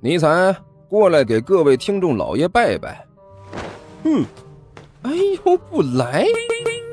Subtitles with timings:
[0.00, 0.54] 尼采
[0.88, 3.04] 过来给各位听众老爷拜拜。
[4.04, 4.24] 嗯，
[5.02, 5.10] 哎
[5.44, 6.24] 呦，不来，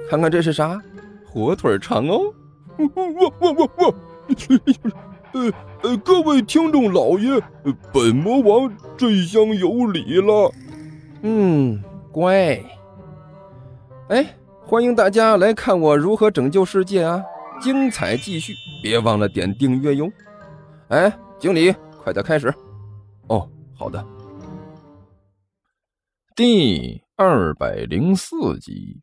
[0.10, 0.82] 看看这是啥？
[1.28, 2.34] 火腿肠哦。
[2.78, 3.96] 我我我我，
[5.34, 5.52] 呃
[5.84, 7.40] 呃，各位听众老爷，
[7.94, 10.52] 本魔王这厢有礼了。
[11.22, 11.80] 嗯，
[12.12, 12.60] 乖。
[14.10, 17.24] 哎，欢迎大家来看我如何拯救世界啊！
[17.62, 20.12] 精彩继续，别忘了点订阅哟。
[20.88, 22.52] 哎，经理，快点开始。
[23.76, 24.06] 哦，好的。
[26.36, 29.02] 第二百零四集。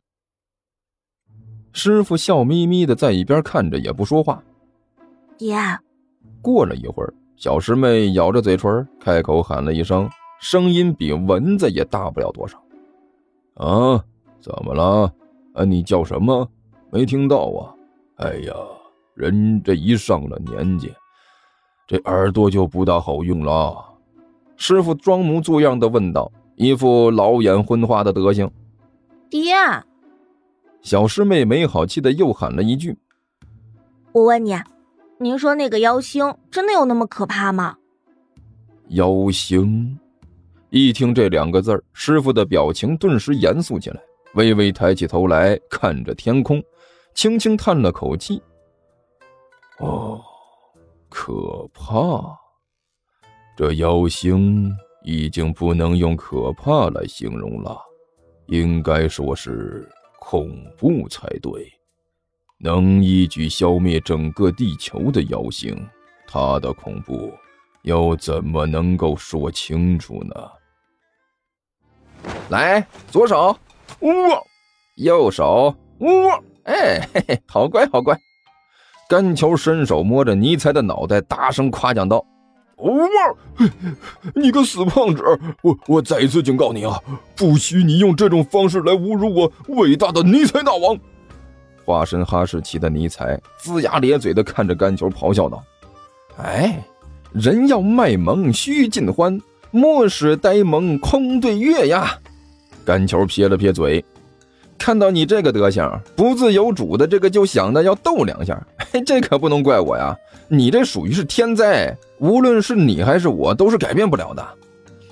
[1.73, 4.43] 师傅笑眯眯的在一边看着，也不说话。
[5.39, 5.57] 爹。
[6.43, 10.09] 过了一会儿，小师妹咬着嘴唇，开口喊了一声，
[10.41, 12.63] 声音比蚊子也大不了多少。
[13.55, 14.05] 啊，
[14.41, 15.13] 怎么了？
[15.55, 16.47] 啊，你叫什么？
[16.91, 17.75] 没听到啊？
[18.17, 18.55] 哎呀，
[19.15, 20.93] 人这一上了年纪，
[21.87, 23.92] 这耳朵就不大好用了。
[24.65, 28.49] 师傅装模作样的问道，一副老眼昏花的德行。
[29.29, 29.53] 爹。
[30.83, 32.97] 小师妹没好气的又喊了一句
[34.15, 34.57] ：“我问你，
[35.19, 37.77] 您说那个妖星真的有那么可怕吗？”
[38.91, 39.99] 妖星，
[40.71, 44.01] 一听这两个字儿，师傅的表情顿时严肃起来，
[44.35, 46.63] 微微抬起头来看着天空，
[47.15, 48.41] 轻轻叹了口气
[49.83, 50.21] ：“哦，
[51.09, 52.39] 可怕。
[53.57, 57.77] 这妖星已经不能用可怕来形容了，
[58.47, 59.89] 应该说是……”
[60.25, 61.69] 恐怖才对，
[62.59, 65.77] 能一举消灭整个地球的妖星，
[66.29, 67.33] 它的恐怖
[67.83, 72.33] 又怎么能够说清楚呢？
[72.51, 73.59] 来，左手，
[73.99, 74.43] 哇，
[74.95, 78.17] 右手，哇，哎，嘿嘿，好乖，好乖。
[79.09, 82.25] 甘球伸手摸着尼才的脑袋，大声夸奖道。
[82.83, 83.69] 哇！
[84.35, 85.23] 你个死胖子，
[85.63, 87.01] 我我再一次警告你啊，
[87.37, 90.99] 不许你用这种方式来侮辱我伟大的尼采大王！
[91.85, 95.63] 化身哈士奇的尼采龇牙咧嘴的看着甘球，咆哮道
[96.39, 96.83] ：“哎，
[97.33, 99.41] 人要卖萌须尽欢，
[99.71, 102.19] 莫使呆萌空对月呀！”
[102.85, 104.05] 甘球撇了撇嘴。
[104.83, 108.61] 看到你这个德行，不自由主的这个就想着要斗两下，
[109.07, 110.13] 这可不能怪我呀！
[110.49, 114.45] 你这属于是天灾，无论是你还是我，都是改变不了的。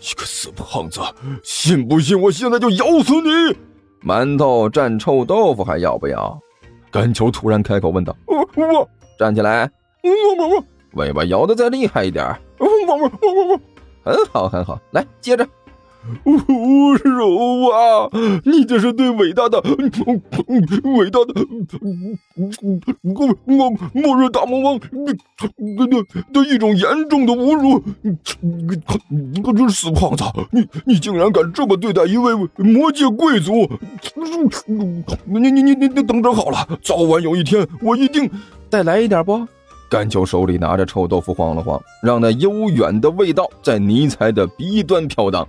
[0.00, 1.00] 你个死胖子，
[1.44, 3.56] 信不信我现在就咬死你？
[4.04, 6.36] 馒头蘸臭豆腐还要不要？
[6.90, 9.70] 甘球突然开口问道：“我我站起来，
[10.02, 10.64] 我我我
[10.94, 12.26] 尾巴摇的再厉害一点，
[12.58, 13.60] 我我我我我
[14.02, 15.46] 很好很好，来接着。”
[16.24, 18.08] 侮辱啊！
[18.44, 21.34] 你这是对伟大的、伟大的
[23.42, 24.88] 末末日大魔王的
[26.32, 27.82] 的一种严重的侮辱！
[29.08, 33.68] 你这死胖子，你你竟然敢这么对待一位魔界贵族！
[35.26, 38.30] 你你你你你等着好了，早晚有一天我一定
[38.70, 39.46] 再来一点不？
[39.90, 45.46] 甘秋手里拿着臭豆腐晃了晃，让那悠远的味道在尼采的鼻端飘荡。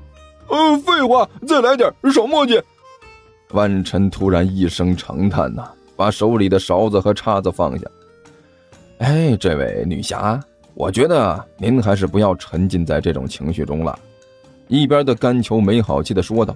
[0.51, 2.61] 呃，废话，再来点，少墨迹。
[3.51, 5.63] 万晨突然一声长叹呐，
[5.95, 7.85] 把手里的勺子和叉子放下。
[8.97, 10.37] 哎，这位女侠，
[10.73, 13.97] 我觉得您还是不要沉浸在这种情绪中了。
[14.67, 16.53] 一边的甘球没好气的说道：“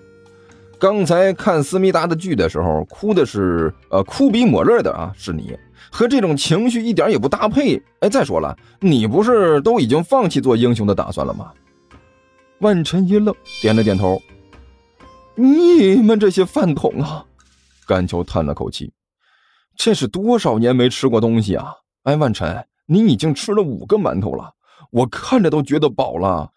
[0.78, 5.58] 刚才看思密达的剧的时候，哭的是呃哭鼻抹泪的啊，是你，
[5.90, 7.82] 和这种情绪一点也不搭配。
[8.02, 11.50] 哎，再说了，你不是都已经放弃做英雄的打算了吗？”
[12.60, 14.22] 万晨一愣，点了点头。
[15.36, 17.26] 你们这些饭桶啊！
[17.86, 18.94] 甘秋叹了口气。
[19.76, 21.74] 这是多少年没吃过东西啊！
[22.04, 24.54] 哎，万晨，你已经吃了五个馒头了，
[24.90, 26.50] 我看着都觉得饱了。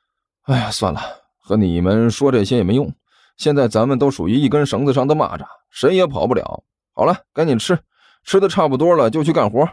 [0.42, 1.00] 哎呀，算了，
[1.36, 2.92] 和你们说这些也没用。
[3.36, 6.62] 现在咱们都属于一根绳子上的蚂蚱，谁也跑不了。
[6.94, 7.76] 好了，赶紧吃，
[8.22, 9.68] 吃的差不多了就去干活。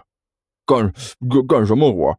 [0.66, 0.92] 干
[1.30, 2.18] 干干什么活？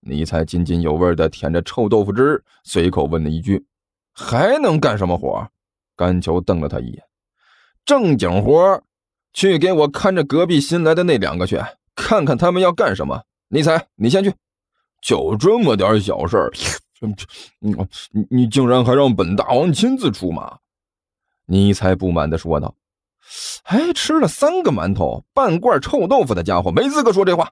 [0.00, 3.66] 尼才津津有味的舔着臭豆腐汁，随口问了一句
[4.12, 5.46] ：“还能干什么活？”
[5.94, 7.04] 甘球瞪了他一眼
[7.84, 8.82] ：“正经活，
[9.34, 11.60] 去给我看着隔壁新来的那两个去，
[11.94, 14.32] 看看他们要干什么。”尼才，你先去。
[15.02, 16.50] 就这么点小事，
[17.58, 17.74] 你
[18.10, 20.58] 你你竟然还让本大王亲自出马？
[21.46, 22.74] 尼才不满的说道
[23.64, 27.50] ：“还吃了三个馒头，半罐臭豆腐的家伙没资格说这话。”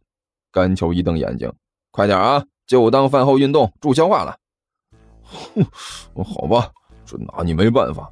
[0.53, 1.53] 甘球一瞪眼睛。
[1.99, 2.45] 快点啊！
[2.65, 4.37] 就当饭后运动助消化了。
[5.25, 5.67] 哼，
[6.23, 6.71] 好吧，
[7.05, 8.09] 这拿你没办法。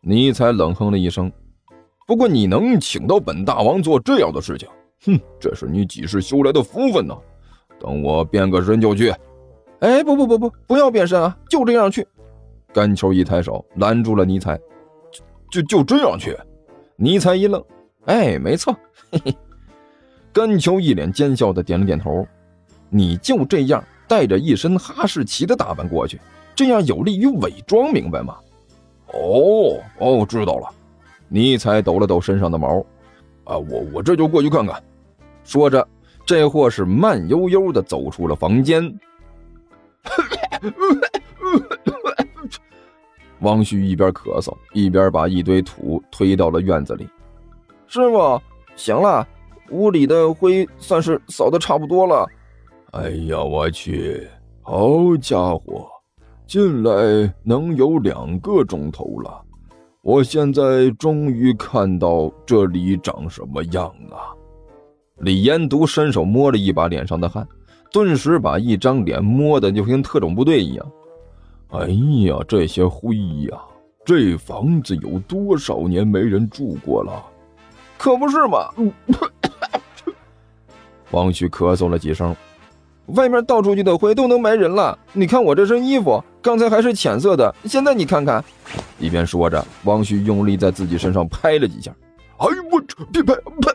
[0.00, 1.32] 尼采冷哼了一声。
[2.06, 4.68] 不过你能请到本大王做这样的事情，
[5.06, 7.18] 哼，这是你几世修来的福分呢。
[7.80, 9.12] 等我变个身就去。
[9.80, 12.06] 哎，不不不不，不要变身啊，就这样去。
[12.72, 14.56] 甘球一抬手拦住了尼采，
[15.50, 16.38] 就就这样去。
[16.94, 17.60] 尼采一愣，
[18.04, 18.72] 哎，没错，
[19.10, 19.36] 嘿嘿。
[20.32, 22.24] 甘球一脸奸笑的点了点头，
[22.88, 26.20] 你就这样带着一身哈士奇的打扮过去，
[26.54, 28.36] 这样有利于伪装，明白吗？
[29.12, 30.68] 哦哦，知道了。
[31.28, 32.78] 尼采抖了抖身上的毛，
[33.44, 34.82] 啊，我我这就过去看看。
[35.44, 35.86] 说着，
[36.24, 38.82] 这货是慢悠悠的走出了房间。
[43.40, 47.06] 汪旭一边咳嗽，一边把一堆土推到了院子里。
[47.86, 48.40] 师傅，
[48.76, 49.26] 行了，
[49.70, 52.26] 屋里的灰算是扫的差不多了。
[52.92, 54.26] 哎呀，我去，
[54.62, 55.86] 好家伙，
[56.46, 59.42] 进来能有两个钟头了。
[60.02, 64.16] 我现在终于看到这里长什么样了。
[65.18, 67.46] 李延独伸手摸了一把脸上的汗，
[67.92, 70.92] 顿时把一张脸摸的就跟特种部队一样。
[71.70, 71.88] 哎
[72.24, 73.16] 呀，这些灰
[73.50, 73.60] 呀！
[74.04, 77.12] 这房子有多少年没人住过了？
[77.98, 78.72] 可不是嘛！
[81.10, 82.34] 王旭咳嗽了几声，
[83.08, 84.98] 外面倒出去的灰都能埋人了。
[85.12, 88.44] 你看我这身衣服，刚才还是浅色的，现在你看看。
[88.98, 91.94] 一边说着，王旭用力在自己身上拍了几下。
[92.38, 92.80] 哎呦我
[93.12, 93.72] 别拍拍！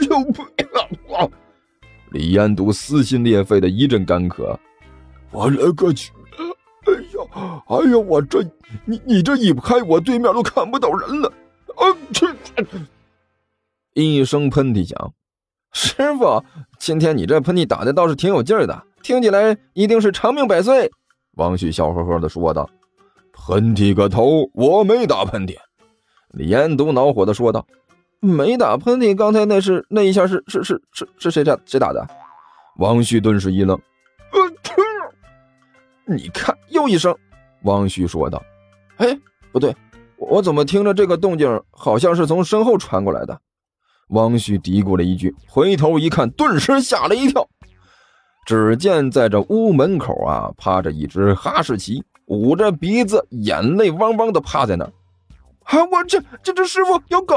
[0.00, 0.42] 就不
[1.12, 1.30] 要！
[2.10, 4.56] 李彦独撕心裂肺的一阵干咳。
[5.30, 6.10] 我勒个去！
[6.86, 8.42] 哎呀，哎呀，我这
[8.84, 11.32] 你你这一拍，我对面都看不到人了。
[11.76, 11.84] 啊！
[12.12, 12.26] 去！
[13.94, 15.12] 一声喷嚏响，
[15.72, 16.42] 师傅，
[16.78, 20.90] 今天你这喷嚏打的倒是挺有劲儿的，听起来一定是长命百岁。
[21.36, 22.68] 王旭笑呵呵的说道
[23.32, 25.56] ：“喷嚏个头，我没打喷嚏。”
[26.32, 27.66] 李彦独恼火的说道。
[28.20, 32.04] 没打喷嚏，刚才那是那一下是是是是是谁打谁打的？
[32.78, 33.80] 王旭顿时一愣，
[36.04, 37.16] 你看又一声。
[37.62, 38.42] 王旭说道
[38.98, 39.16] ：“哎，
[39.52, 39.72] 不对，
[40.16, 43.40] 我怎么听着这个动静好像是从身后传过来的？”
[44.08, 47.48] 汪旭嘀咕了一句，回头一看，顿时吓了一跳。
[48.46, 54.92] 只见在这屋门口啊，趴着一只哈士奇，捂着鼻子，眼泪汪汪的趴在那儿。
[55.64, 57.36] 啊，我这这只师傅有狗！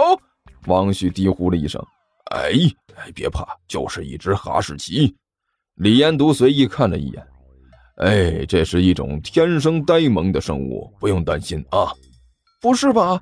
[0.68, 1.83] 汪旭低呼了一声
[2.31, 2.51] ：“哎
[2.95, 5.13] 哎，别怕，就是一只哈士奇。”
[5.75, 7.27] 李延独随意看了一眼
[7.97, 11.91] ：“哎，这是一种天生呆萌的生物，不用担心啊。
[12.62, 13.21] ”“不是吧？”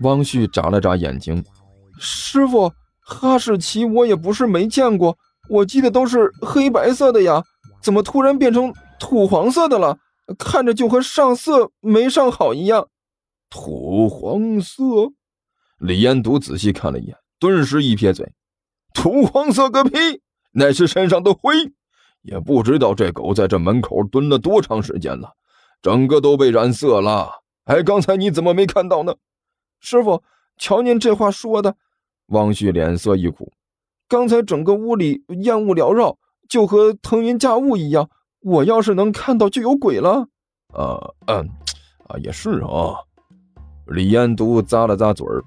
[0.00, 1.42] 汪旭眨了眨眼睛
[1.98, 5.16] ：“师傅，哈士奇我也不是没见过，
[5.48, 7.42] 我记得都是黑白色的呀，
[7.82, 9.98] 怎么突然变成土黄色的了？
[10.38, 12.88] 看着就和上色没上好一样。
[13.50, 14.82] ”“土黄色？”
[15.78, 18.32] 李彦独仔细看了一眼，顿时一撇嘴
[18.94, 20.22] ：“土黄色个屁！
[20.52, 21.72] 那是身上的灰。
[22.22, 25.34] 也不知道这狗在这门口蹲了多长时间了，
[25.82, 27.42] 整个都被染色了。
[27.64, 29.14] 哎，刚才你怎么没看到呢？
[29.80, 30.22] 师傅，
[30.56, 31.74] 瞧您这话说的。”
[32.28, 33.52] 王旭脸色一苦
[34.08, 36.16] ：“刚才整个屋里烟雾缭绕，
[36.48, 38.08] 就和腾云驾雾一样。
[38.40, 40.26] 我要是能看到，就有鬼了。
[40.72, 41.48] ”“呃嗯，
[42.08, 42.96] 啊也是啊。”
[43.88, 45.44] 李延独咂了咂嘴儿。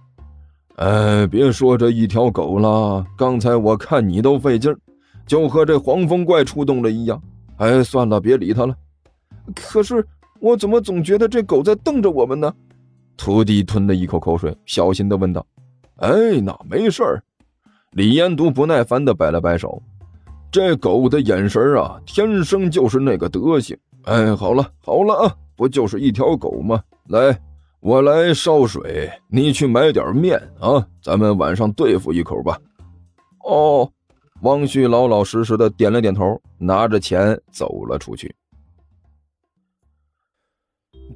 [0.75, 4.77] 哎，别说这一条狗了，刚才我看你都费劲儿，
[5.25, 7.19] 就和这黄风怪出动了一样。
[7.57, 8.75] 哎，算了，别理他了。
[9.55, 10.05] 可是
[10.39, 12.53] 我怎么总觉得这狗在瞪着我们呢？
[13.17, 15.45] 徒弟吞了一口口水，小心的问道
[15.97, 17.23] ：“哎，那没事儿。”
[17.91, 19.81] 李延独不耐烦的摆了摆手
[20.49, 23.77] ：“这狗的眼神啊，天生就是那个德行。
[24.03, 26.81] 哎，好了好了啊，不就是一条狗吗？
[27.09, 27.37] 来。”
[27.79, 30.85] 我来烧水，你去买点面啊！
[30.99, 32.59] 咱们晚上对付一口吧。
[33.45, 33.89] 哦，
[34.41, 38.35] 汪旭老老实实的点了点头，拿着钱走了出去。